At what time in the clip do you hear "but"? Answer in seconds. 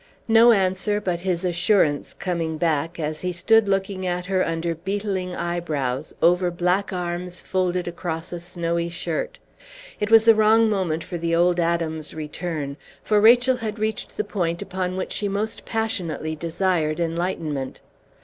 0.99-1.19